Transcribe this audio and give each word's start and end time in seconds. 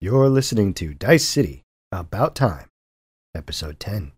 You're 0.00 0.28
listening 0.28 0.74
to 0.74 0.94
Dice 0.94 1.26
City 1.26 1.64
About 1.90 2.36
Time, 2.36 2.68
Episode 3.34 3.80
10. 3.80 4.12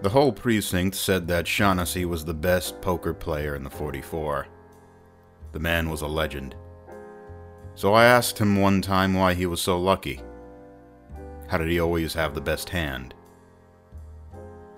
The 0.00 0.08
whole 0.08 0.32
precinct 0.32 0.96
said 0.96 1.28
that 1.28 1.46
Shaughnessy 1.46 2.06
was 2.06 2.24
the 2.24 2.32
best 2.32 2.80
poker 2.80 3.12
player 3.12 3.54
in 3.54 3.64
the 3.64 3.68
44. 3.68 4.46
The 5.52 5.60
man 5.60 5.90
was 5.90 6.00
a 6.00 6.06
legend. 6.06 6.56
So 7.74 7.92
I 7.92 8.06
asked 8.06 8.38
him 8.38 8.58
one 8.58 8.80
time 8.80 9.12
why 9.12 9.34
he 9.34 9.44
was 9.44 9.60
so 9.60 9.78
lucky. 9.78 10.22
How 11.48 11.58
did 11.58 11.68
he 11.68 11.80
always 11.80 12.14
have 12.14 12.34
the 12.34 12.40
best 12.40 12.70
hand? 12.70 13.14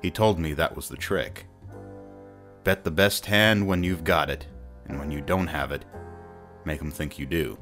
He 0.02 0.10
told 0.10 0.40
me 0.40 0.54
that 0.54 0.74
was 0.74 0.88
the 0.88 0.96
trick. 0.96 1.46
Bet 2.64 2.82
the 2.82 2.90
best 2.90 3.26
hand 3.26 3.64
when 3.64 3.84
you've 3.84 4.02
got 4.02 4.28
it, 4.28 4.48
and 4.88 4.98
when 4.98 5.10
you 5.10 5.20
don't 5.20 5.46
have 5.46 5.72
it, 5.72 5.84
make 6.64 6.78
them 6.78 6.90
think 6.90 7.18
you 7.18 7.26
do. 7.26 7.58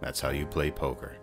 That's 0.00 0.20
how 0.20 0.30
you 0.30 0.46
play 0.46 0.70
poker. 0.70 1.16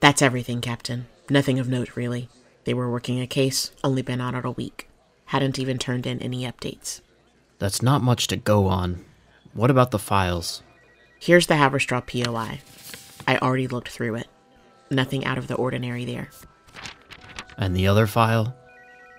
That's 0.00 0.20
everything, 0.20 0.60
Captain. 0.60 1.06
Nothing 1.30 1.60
of 1.60 1.68
note, 1.68 1.94
really. 1.96 2.28
They 2.64 2.74
were 2.74 2.90
working 2.90 3.20
a 3.20 3.26
case, 3.26 3.70
only 3.84 4.02
been 4.02 4.20
on 4.20 4.34
it 4.34 4.44
a 4.44 4.50
week. 4.50 4.88
Hadn't 5.26 5.58
even 5.58 5.78
turned 5.78 6.06
in 6.06 6.20
any 6.20 6.42
updates. 6.42 7.00
That's 7.60 7.82
not 7.82 8.02
much 8.02 8.26
to 8.26 8.36
go 8.36 8.66
on. 8.66 9.04
What 9.54 9.70
about 9.70 9.92
the 9.92 10.00
files? 10.00 10.62
Here's 11.20 11.46
the 11.46 11.54
Haverstraw 11.54 12.04
POI. 12.04 12.60
I 13.28 13.38
already 13.38 13.68
looked 13.68 13.90
through 13.90 14.16
it. 14.16 14.26
Nothing 14.90 15.24
out 15.24 15.38
of 15.38 15.46
the 15.46 15.54
ordinary 15.54 16.04
there. 16.04 16.30
And 17.62 17.76
the 17.76 17.86
other 17.86 18.08
file? 18.08 18.56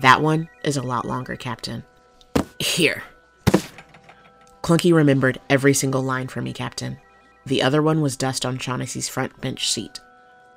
That 0.02 0.22
one 0.22 0.50
is 0.66 0.76
a 0.76 0.82
lot 0.82 1.06
longer, 1.06 1.38
Captain. 1.38 1.86
Here. 2.60 3.04
Clunky 4.62 4.94
remembered 4.94 5.40
every 5.50 5.74
single 5.74 6.02
line 6.02 6.28
for 6.28 6.42
me, 6.42 6.52
Captain. 6.52 6.98
The 7.46 7.64
other 7.64 7.82
one 7.82 8.02
was 8.02 8.18
dust 8.18 8.46
on 8.46 8.58
Shaughnessy's 8.58 9.08
front 9.08 9.40
bench 9.40 9.72
seat. 9.72 10.02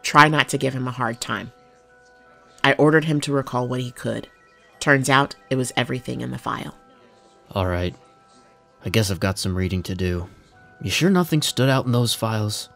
Try 0.02 0.26
not 0.26 0.48
to 0.48 0.58
give 0.58 0.74
him 0.74 0.88
a 0.88 0.90
hard 0.90 1.20
time. 1.20 1.52
I 2.64 2.72
ordered 2.72 3.04
him 3.04 3.20
to 3.20 3.32
recall 3.32 3.68
what 3.68 3.80
he 3.80 3.92
could. 3.92 4.26
Turns 4.80 5.08
out 5.08 5.36
it 5.48 5.54
was 5.54 5.72
everything 5.76 6.22
in 6.22 6.32
the 6.32 6.38
file. 6.38 6.76
Alright. 7.54 7.94
I 8.84 8.88
guess 8.88 9.12
I've 9.12 9.20
got 9.20 9.38
some 9.38 9.54
reading 9.54 9.84
to 9.84 9.94
do. 9.94 10.28
You 10.82 10.90
sure 10.90 11.08
nothing 11.10 11.40
stood 11.40 11.68
out 11.68 11.86
in 11.86 11.92
those 11.92 12.14
files? 12.14 12.68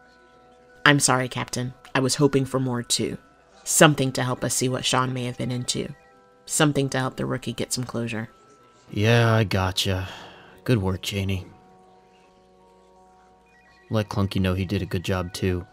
I'm 0.85 1.01
sorry, 1.01 1.27
Captain. 1.27 1.73
I 1.93 1.99
was 1.99 2.15
hoping 2.15 2.45
for 2.45 2.61
more 2.61 2.81
too. 2.81 3.17
Something 3.63 4.11
to 4.13 4.23
help 4.23 4.43
us 4.43 4.55
see 4.55 4.69
what 4.69 4.85
Sean 4.85 5.13
may 5.13 5.25
have 5.25 5.37
been 5.37 5.51
into. 5.51 5.93
Something 6.45 6.89
to 6.89 6.99
help 6.99 7.15
the 7.15 7.25
rookie 7.25 7.53
get 7.53 7.71
some 7.71 7.83
closure. 7.83 8.29
Yeah, 8.89 9.33
I 9.33 9.43
gotcha. 9.43 10.09
Good 10.63 10.81
work, 10.81 11.01
Janie. 11.01 11.45
Let 13.89 14.09
Clunky 14.09 14.41
know 14.41 14.53
he 14.53 14.65
did 14.65 14.81
a 14.81 14.85
good 14.85 15.03
job 15.03 15.33
too. 15.33 15.65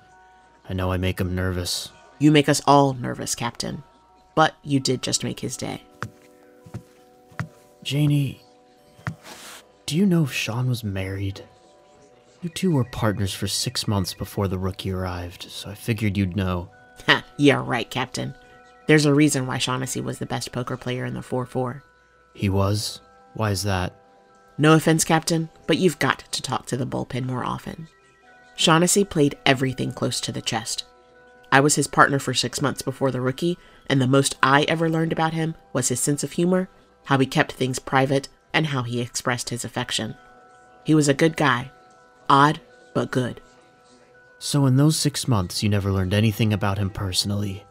I 0.69 0.75
know 0.75 0.93
I 0.93 0.97
make 0.97 1.21
him 1.21 1.35
nervous. 1.35 1.91
You 2.19 2.31
make 2.31 2.49
us 2.49 2.61
all 2.67 2.95
nervous, 2.95 3.35
Captain. 3.35 3.83
But 4.35 4.55
you 4.63 4.81
did 4.81 5.03
just 5.03 5.25
make 5.25 5.41
his 5.41 5.57
day. 5.57 5.83
Janie, 7.83 8.43
do 9.87 9.97
you 9.97 10.05
know 10.05 10.25
if 10.25 10.33
Sean 10.33 10.69
was 10.69 10.85
married? 10.85 11.43
You 12.43 12.51
two 12.51 12.71
were 12.71 12.85
partners 12.85 13.33
for 13.33 13.49
six 13.49 13.89
months 13.89 14.15
before 14.15 14.47
the 14.47 14.59
rookie 14.59 14.93
arrived, 14.93 15.45
so 15.49 15.71
I 15.71 15.75
figured 15.75 16.17
you'd 16.17 16.37
know. 16.37 16.69
Ha, 17.07 17.25
yeah, 17.37 17.63
right, 17.65 17.89
Captain. 17.89 18.35
There's 18.87 19.07
a 19.07 19.15
reason 19.15 19.47
why 19.47 19.59
Shaughnessy 19.59 20.01
was 20.01 20.19
the 20.19 20.27
best 20.27 20.53
poker 20.53 20.77
player 20.77 21.05
in 21.05 21.15
the 21.15 21.23
4 21.23 21.47
4. 21.47 21.83
He 22.35 22.49
was? 22.49 23.01
Why 23.35 23.51
is 23.51 23.63
that? 23.65 23.95
No 24.57 24.73
offense, 24.73 25.05
Captain, 25.05 25.51
but 25.67 25.79
you've 25.79 25.99
got 25.99 26.25
to 26.33 26.43
talk 26.43 26.67
to 26.67 26.77
the 26.77 26.87
bullpen 26.87 27.25
more 27.25 27.45
often. 27.45 27.89
Shaughnessy 28.57 29.05
played 29.05 29.39
everything 29.47 29.93
close 29.93 30.21
to 30.21 30.33
the 30.33 30.43
chest. 30.43 30.85
I 31.53 31.61
was 31.61 31.77
his 31.77 31.87
partner 31.87 32.19
for 32.19 32.35
six 32.35 32.61
months 32.61 32.83
before 32.83 33.11
the 33.11 33.21
rookie, 33.21 33.57
and 33.89 34.01
the 34.01 34.07
most 34.07 34.37
I 34.43 34.63
ever 34.63 34.91
learned 34.91 35.13
about 35.13 35.33
him 35.33 35.55
was 35.73 35.89
his 35.89 36.01
sense 36.01 36.25
of 36.25 36.33
humor, 36.33 36.69
how 37.05 37.19
he 37.19 37.27
kept 37.27 37.53
things 37.53 37.79
private, 37.79 38.29
and 38.53 38.67
how 38.67 38.83
he 38.83 39.01
expressed 39.01 39.51
his 39.51 39.65
affection. 39.65 40.17
He 40.85 40.95
was 40.95 41.09
a 41.09 41.15
good 41.15 41.37
guy. 41.37 41.71
Odd, 42.29 42.61
but 42.95 43.11
good. 43.11 43.41
So, 44.41 44.67
in 44.67 44.77
those 44.77 44.97
six 44.97 45.27
months, 45.27 45.63
you 45.63 45.69
never 45.69 45.91
learned 45.91 46.15
anything 46.15 46.53
about 46.53 46.79
him 46.79 46.91
personally? 46.91 47.65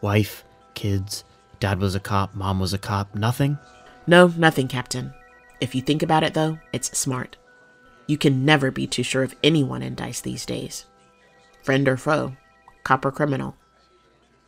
Wife, 0.00 0.44
kids, 0.74 1.24
dad 1.60 1.78
was 1.78 1.94
a 1.94 2.00
cop, 2.00 2.34
mom 2.34 2.58
was 2.58 2.72
a 2.72 2.78
cop, 2.78 3.14
nothing? 3.14 3.58
No, 4.06 4.32
nothing, 4.36 4.66
Captain. 4.66 5.12
If 5.60 5.74
you 5.74 5.82
think 5.82 6.02
about 6.02 6.22
it, 6.22 6.32
though, 6.32 6.58
it's 6.72 6.96
smart. 6.96 7.36
You 8.06 8.16
can 8.16 8.44
never 8.44 8.70
be 8.70 8.86
too 8.86 9.02
sure 9.02 9.24
of 9.24 9.34
anyone 9.42 9.82
in 9.82 9.94
dice 9.94 10.20
these 10.22 10.46
days. 10.46 10.86
Friend 11.62 11.86
or 11.86 11.96
foe, 11.96 12.36
cop 12.82 13.04
or 13.04 13.10
criminal. 13.10 13.56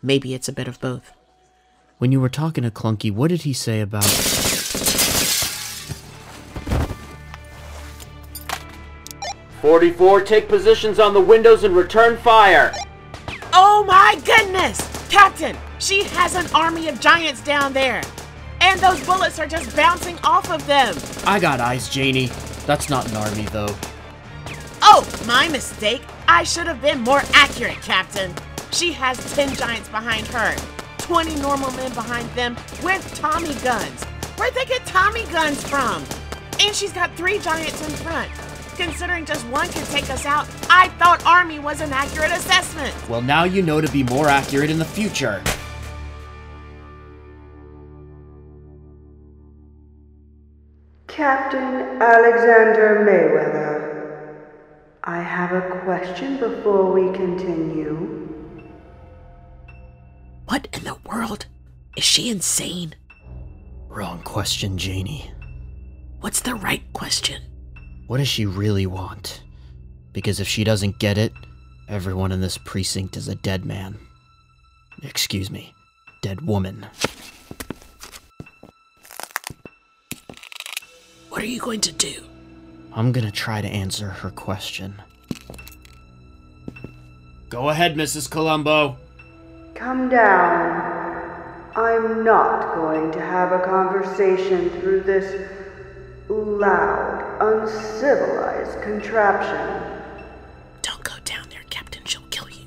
Maybe 0.00 0.33
it's 0.33 0.49
a 0.49 0.53
bit 0.53 0.69
of 0.69 0.81
both. 0.81 1.12
When 1.99 2.12
you 2.12 2.21
were 2.21 2.29
talking 2.29 2.65
to 2.65 2.71
Clunky, 2.71 3.12
what 3.12 3.29
did 3.29 3.43
he 3.43 3.53
say 3.53 3.81
about. 3.81 4.58
44, 9.61 10.21
take 10.23 10.49
positions 10.49 11.01
on 11.01 11.15
the 11.15 11.21
windows 11.21 11.65
and 11.65 11.75
return 11.75 12.17
fire. 12.17 12.73
Oh 13.53 13.85
my 13.85 14.21
goodness! 14.25 14.81
Captain, 15.09 15.57
she 15.79 16.05
has 16.05 16.35
an 16.35 16.47
army 16.55 16.89
of 16.89 17.01
giants 17.01 17.41
down 17.43 17.73
there! 17.73 18.03
And 18.61 18.79
those 18.81 19.05
bullets 19.05 19.39
are 19.39 19.47
just 19.47 19.75
bouncing 19.75 20.19
off 20.23 20.51
of 20.51 20.65
them! 20.67 20.95
I 21.27 21.41
got 21.41 21.61
eyes, 21.61 21.89
Janie. 21.89 22.27
That's 22.67 22.89
not 22.89 23.09
an 23.09 23.17
army, 23.17 23.45
though. 23.47 23.75
Oh, 24.83 25.09
my 25.27 25.49
mistake! 25.49 26.03
I 26.29 26.45
should 26.45 26.67
have 26.67 26.81
been 26.81 27.01
more 27.01 27.23
accurate, 27.33 27.81
Captain! 27.83 28.33
She 28.71 28.93
has 28.93 29.35
10 29.35 29.55
giants 29.55 29.89
behind 29.89 30.27
her, 30.29 30.55
20 30.99 31.37
normal 31.37 31.73
men 31.73 31.93
behind 31.95 32.29
them 32.31 32.55
with 32.83 33.15
Tommy 33.17 33.55
guns. 33.57 34.05
Where'd 34.37 34.55
they 34.55 34.67
get 34.67 34.87
Tommy 34.87 35.25
guns 35.27 35.67
from? 35.67 36.05
And 36.61 36.75
she's 36.75 36.93
got 36.93 37.17
three 37.17 37.39
giants 37.39 37.85
in 37.89 37.95
front. 37.97 38.31
Considering 38.78 39.25
just 39.25 39.44
one 39.49 39.66
could 39.71 39.87
take 39.87 40.09
us 40.09 40.25
out, 40.25 40.49
I 40.71 40.89
thought 41.00 41.27
Army 41.27 41.59
was 41.59 41.81
an 41.81 41.93
accurate 41.93 42.31
assessment. 42.31 42.94
Well, 43.09 43.21
now 43.21 43.43
you 43.43 43.61
know 43.61 43.81
to 43.81 43.91
be 43.91 44.05
more 44.05 44.28
accurate 44.28 44.71
in 44.71 44.78
the 44.78 44.84
future. 44.84 45.43
Captain 51.09 52.00
Alexander 52.00 53.05
Mayweather, 53.05 54.47
I 55.03 55.22
have 55.22 55.53
a 55.53 55.81
question 55.81 56.37
before 56.37 56.93
we 56.93 57.12
continue. 57.17 58.28
What 60.47 60.69
in 60.72 60.84
the 60.84 60.97
world? 61.05 61.47
Is 61.97 62.05
she 62.05 62.31
insane? 62.31 62.94
Wrong 63.88 64.22
question, 64.22 64.78
Janie. 64.78 65.33
What's 66.21 66.43
the 66.43 66.55
right 66.55 66.84
question? 66.93 67.48
What 68.09 68.17
does 68.17 68.29
she 68.29 68.47
really 68.47 68.87
want? 68.87 69.43
Because 70.15 70.41
if 70.41 70.49
she 70.49 70.65
doesn't 70.65 70.99
get 70.99 71.19
it, 71.19 71.31
everyone 71.91 72.33
in 72.33 72.41
this 72.41 72.57
precinct 72.57 73.19
is 73.19 73.29
a 73.29 73.35
dead 73.35 73.67
man. 73.67 73.99
Excuse 75.03 75.51
me, 75.51 75.75
dead 76.23 76.41
woman. 76.41 76.87
What 81.29 81.43
are 81.43 81.47
you 81.47 81.61
going 81.61 81.83
to 81.83 81.93
do? 81.93 82.25
I'm 82.95 83.13
gonna 83.13 83.31
try 83.31 83.61
to 83.61 83.69
answer 83.69 84.09
her 84.09 84.31
question. 84.31 85.03
Go 87.51 87.69
ahead, 87.69 87.95
Mrs. 87.95 88.31
Columbo. 88.31 88.97
Come 89.75 90.09
down. 90.09 90.97
I'm 91.77 92.25
not 92.25 92.75
going 92.75 93.13
to 93.13 93.21
have 93.21 93.53
a 93.53 93.62
conversation 93.65 94.71
through 94.81 95.03
this 95.03 95.50
loud, 96.29 97.18
uncivilized 97.40 98.82
contraption. 98.82 100.02
Don't 100.82 101.02
go 101.05 101.14
down 101.25 101.49
there, 101.50 101.62
Captain. 101.70 102.05
She'll 102.05 102.23
kill 102.31 102.49
you. 102.50 102.64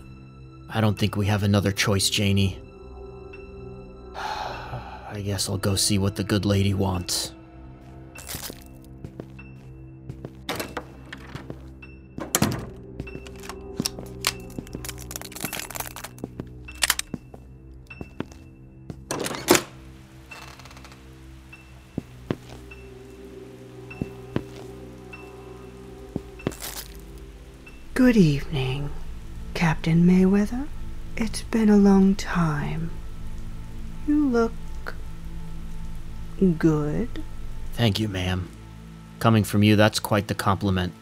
I 0.69 0.81
don't 0.81 0.97
think 0.97 1.15
we 1.15 1.25
have 1.27 1.43
another 1.43 1.71
choice, 1.71 2.09
Janie. 2.09 2.59
I 4.15 5.21
guess 5.23 5.49
I'll 5.49 5.57
go 5.57 5.75
see 5.75 5.97
what 5.97 6.15
the 6.15 6.23
good 6.23 6.45
lady 6.45 6.73
wants. 6.73 7.33
Good 28.03 28.17
evening, 28.17 28.89
Captain 29.53 30.03
Mayweather. 30.07 30.67
It's 31.15 31.43
been 31.43 31.69
a 31.69 31.77
long 31.77 32.15
time. 32.15 32.89
You 34.07 34.27
look 34.27 34.53
Good. 36.57 37.21
Thank 37.73 37.99
you, 37.99 38.07
ma'am. 38.07 38.49
Coming 39.19 39.43
from 39.43 39.61
you, 39.61 39.75
that's 39.75 39.99
quite 39.99 40.29
the 40.29 40.33
compliment. 40.33 40.93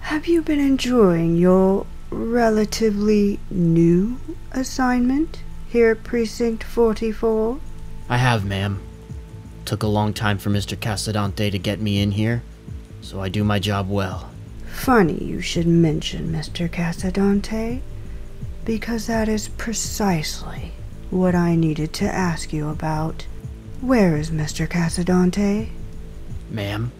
Have 0.00 0.26
you 0.26 0.42
been 0.42 0.60
enjoying 0.60 1.38
your 1.38 1.86
relatively 2.10 3.40
new 3.50 4.20
assignment 4.52 5.42
here 5.68 5.92
at 5.92 6.04
Precinct 6.04 6.64
44? 6.64 7.58
I 8.10 8.18
have, 8.18 8.44
ma'am. 8.44 8.78
Took 9.64 9.82
a 9.82 9.86
long 9.86 10.12
time 10.12 10.36
for 10.36 10.50
Mr. 10.50 10.76
Casadante 10.76 11.50
to 11.50 11.58
get 11.58 11.80
me 11.80 12.02
in 12.02 12.10
here, 12.10 12.42
so 13.00 13.22
I 13.22 13.30
do 13.30 13.42
my 13.42 13.58
job 13.58 13.88
well. 13.88 14.27
Funny 14.78 15.22
you 15.22 15.40
should 15.42 15.66
mention 15.66 16.32
Mr. 16.32 16.66
Casadante, 16.70 17.82
because 18.64 19.06
that 19.06 19.28
is 19.28 19.48
precisely 19.48 20.72
what 21.10 21.34
I 21.34 21.56
needed 21.56 21.92
to 21.94 22.04
ask 22.06 22.52
you 22.52 22.68
about. 22.68 23.26
Where 23.82 24.16
is 24.16 24.30
Mr. 24.30 24.66
Casadante? 24.66 25.68
Ma'am? 26.48 26.92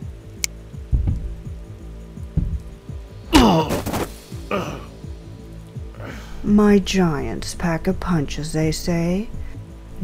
My 6.43 6.79
giants 6.81 7.55
pack 7.55 7.87
a 7.87 7.95
punch, 7.95 8.39
as 8.39 8.53
they 8.53 8.73
say, 8.73 9.31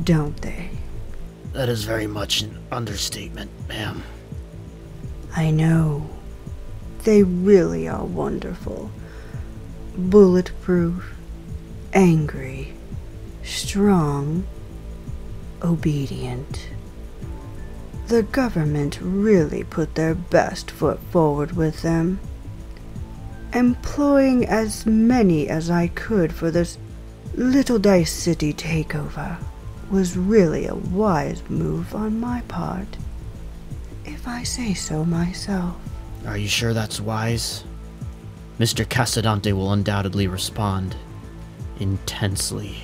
don't 0.03 0.41
they? 0.41 0.71
That 1.53 1.69
is 1.69 1.85
very 1.85 2.07
much 2.07 2.41
an 2.43 2.57
understatement, 2.71 3.51
ma'am. 3.69 4.03
I 5.37 5.51
know. 5.51 6.09
They 7.05 7.23
really 7.23 7.87
are 7.87 8.05
wonderful. 8.05 8.91
Bulletproof, 9.97 11.15
angry, 11.93 12.73
strong, 13.43 14.47
obedient. 15.63 16.69
The 18.07 18.23
government 18.23 18.99
really 19.03 19.65
put 19.65 19.95
their 19.95 20.15
best 20.15 20.71
foot 20.71 20.99
forward 21.11 21.53
with 21.53 21.83
them. 21.83 22.21
Employing 23.53 24.47
as 24.47 24.85
many 24.87 25.49
as 25.49 25.71
I 25.71 25.89
could 25.89 26.33
for 26.33 26.51
this 26.51 26.79
Little 27.35 27.79
Dice 27.79 28.13
City 28.13 28.53
takeover 28.55 29.39
was 29.91 30.17
really 30.17 30.67
a 30.67 30.75
wise 30.75 31.43
move 31.51 31.95
on 31.95 32.19
my 32.19 32.41
part, 32.43 32.97
if 34.05 34.27
I 34.27 34.43
say 34.43 34.73
so 34.73 35.05
myself. 35.05 35.77
Are 36.27 36.39
you 36.39 36.49
sure 36.49 36.73
that's 36.73 37.01
wise? 37.01 37.65
Mr. 38.59 38.85
Casadante 38.85 39.53
will 39.53 39.73
undoubtedly 39.73 40.27
respond. 40.27 40.97
Intensely. 41.81 42.77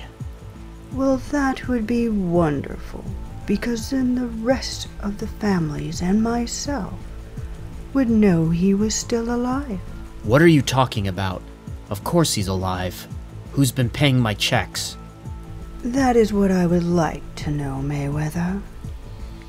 Well, 0.93 1.17
that 1.31 1.67
would 1.67 1.87
be 1.87 2.09
wonderful, 2.09 3.03
because 3.45 3.89
then 3.89 4.15
the 4.15 4.27
rest 4.27 4.87
of 4.99 5.17
the 5.17 5.27
families 5.27 6.01
and 6.01 6.21
myself 6.21 6.93
would 7.93 8.09
know 8.09 8.49
he 8.49 8.73
was 8.73 8.93
still 8.93 9.33
alive. 9.33 9.79
What 10.23 10.41
are 10.41 10.47
you 10.47 10.61
talking 10.61 11.07
about? 11.07 11.41
Of 11.89 12.03
course 12.03 12.33
he's 12.33 12.47
alive. 12.47 13.07
Who's 13.53 13.71
been 13.71 13.89
paying 13.89 14.19
my 14.19 14.33
checks? 14.33 14.97
That 15.83 16.15
is 16.15 16.31
what 16.31 16.51
I 16.51 16.67
would 16.67 16.83
like 16.83 17.23
to 17.37 17.51
know, 17.51 17.81
Mayweather. 17.83 18.61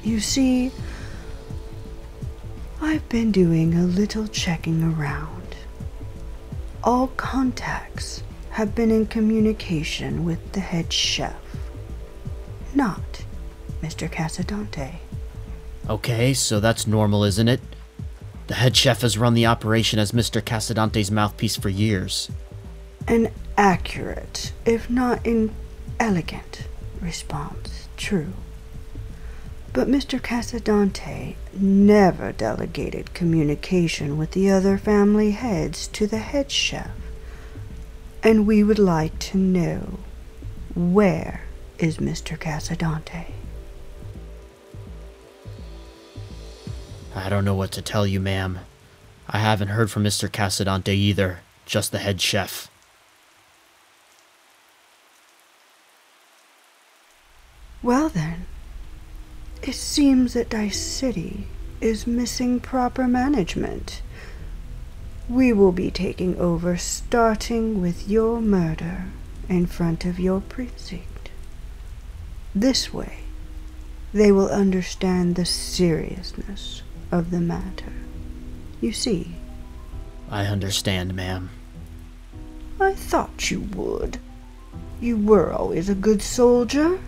You 0.02 0.18
see, 0.18 0.72
I've 2.82 3.08
been 3.08 3.31
doing 3.31 3.75
a 3.75 3.84
little 3.84 4.26
checking 4.26 4.82
around. 4.82 5.55
All 6.82 7.06
contacts 7.17 8.25
have 8.50 8.75
been 8.75 8.90
in 8.90 9.06
communication 9.06 10.25
with 10.25 10.52
the 10.52 10.58
head 10.58 10.93
chef, 10.93 11.37
not 12.75 13.25
Mr. 13.82 14.11
Casadante. 14.11 14.96
Okay, 15.88 16.34
so 16.34 16.58
that's 16.58 16.88
normal, 16.88 17.23
isn't 17.23 17.46
it? 17.46 17.61
The 18.49 18.55
head 18.55 18.76
chef 18.76 19.02
has 19.02 19.17
run 19.17 19.35
the 19.35 19.46
operation 19.46 20.00
as 20.00 20.11
Mr. 20.11 20.43
Casadante's 20.43 21.11
mouthpiece 21.11 21.56
for 21.56 21.69
years. 21.69 22.32
An 23.06 23.31
accurate, 23.56 24.52
if 24.67 24.90
not 24.90 25.25
inelegant, 25.25 26.67
response, 27.00 27.88
true. 27.96 28.32
But 29.74 29.88
Mr. 29.88 30.20
Casadante 30.20 31.36
never 31.54 32.32
delegated 32.32 33.14
communication 33.14 34.19
with 34.19 34.32
the 34.32 34.50
other 34.50 34.76
family 34.76 35.30
heads 35.30 35.88
to 35.88 36.06
the 36.06 36.19
head 36.19 36.50
chef. 36.50 36.90
And 38.22 38.46
we 38.46 38.62
would 38.62 38.78
like 38.78 39.19
to 39.30 39.38
know 39.38 39.98
where 40.74 41.42
is 41.78 41.96
Mr. 41.96 42.38
Casadante? 42.38 43.32
I 47.14 47.28
don't 47.28 47.44
know 47.44 47.54
what 47.54 47.72
to 47.72 47.82
tell 47.82 48.06
you, 48.06 48.20
ma'am. 48.20 48.60
I 49.28 49.38
haven't 49.38 49.68
heard 49.68 49.90
from 49.90 50.04
Mr. 50.04 50.28
Casadante 50.28 50.94
either, 50.94 51.40
just 51.64 51.92
the 51.92 51.98
head 51.98 52.20
chef. 52.20 52.68
Well 57.82 58.08
then, 58.08 58.46
it 59.62 59.75
seems 59.75 60.32
that 60.35 60.50
Dice 60.50 60.81
City 60.81 61.47
is 61.81 62.06
missing 62.06 62.61
proper 62.61 63.06
management. 63.06 64.03
We 65.29 65.53
will 65.53 65.73
be 65.73 65.91
taking 65.91 66.37
over 66.38 66.76
starting 66.76 67.81
with 67.81 68.09
your 68.09 68.41
murder 68.41 69.06
in 69.49 69.67
front 69.67 70.05
of 70.05 70.19
your 70.19 70.41
precinct. 70.41 71.31
This 72.55 72.93
way, 72.93 73.20
they 74.12 74.32
will 74.32 74.49
understand 74.49 75.37
the 75.37 75.44
seriousness 75.44 76.82
of 77.11 77.31
the 77.31 77.41
matter. 77.41 77.93
You 78.81 78.93
see, 78.93 79.37
I 80.29 80.47
understand, 80.47 81.14
ma'am. 81.14 81.50
I 82.81 82.94
thought 82.94 83.50
you 83.50 83.61
would. 83.61 84.19
You 85.00 85.17
were 85.17 85.53
always 85.53 85.88
a 85.88 85.94
good 85.94 86.20
soldier. 86.20 86.99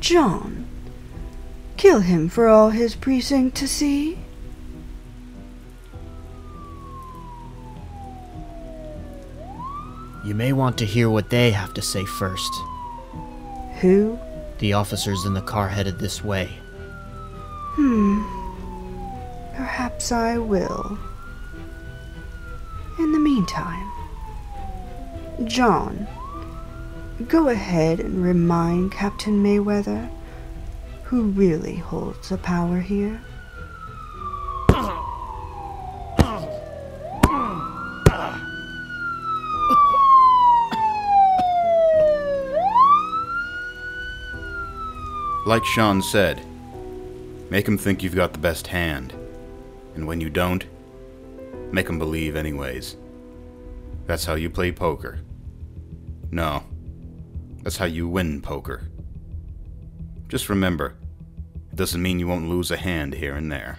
John, 0.00 0.61
kill 1.82 1.98
him 1.98 2.28
for 2.28 2.46
all 2.46 2.70
his 2.70 2.94
precinct 2.94 3.56
to 3.56 3.66
see. 3.66 4.16
You 10.24 10.32
may 10.36 10.52
want 10.52 10.78
to 10.78 10.86
hear 10.86 11.10
what 11.10 11.30
they 11.30 11.50
have 11.50 11.74
to 11.74 11.82
say 11.82 12.04
first. 12.04 12.52
Who? 13.80 14.16
The 14.60 14.74
officers 14.74 15.24
in 15.24 15.34
the 15.34 15.42
car 15.42 15.66
headed 15.66 15.98
this 15.98 16.22
way. 16.22 16.50
Hmm. 17.74 18.22
Perhaps 19.56 20.12
I 20.12 20.38
will. 20.38 20.96
In 23.00 23.10
the 23.10 23.18
meantime, 23.18 23.90
John, 25.46 26.06
go 27.26 27.48
ahead 27.48 27.98
and 27.98 28.22
remind 28.22 28.92
Captain 28.92 29.42
Mayweather 29.42 30.08
who 31.12 31.24
really 31.24 31.76
holds 31.76 32.30
the 32.30 32.38
power 32.38 32.80
here. 32.80 33.20
Like 45.44 45.66
Sean 45.66 46.00
said, 46.00 46.40
make 47.50 47.68
'em 47.68 47.76
think 47.76 48.02
you've 48.02 48.14
got 48.14 48.32
the 48.32 48.38
best 48.38 48.68
hand. 48.68 49.12
And 49.94 50.06
when 50.06 50.18
you 50.18 50.30
don't, 50.30 50.64
make 51.72 51.90
'em 51.90 51.98
believe 51.98 52.36
anyways. 52.36 52.96
That's 54.06 54.24
how 54.24 54.36
you 54.36 54.48
play 54.48 54.72
poker. 54.72 55.18
No, 56.30 56.62
that's 57.62 57.76
how 57.76 57.84
you 57.84 58.08
win 58.08 58.40
poker. 58.40 58.84
Just 60.30 60.48
remember, 60.48 60.94
doesn't 61.74 62.02
mean 62.02 62.18
you 62.18 62.26
won't 62.26 62.48
lose 62.48 62.70
a 62.70 62.76
hand 62.76 63.14
here 63.14 63.34
and 63.34 63.50
there. 63.50 63.78